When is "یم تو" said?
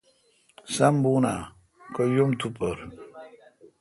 2.15-2.47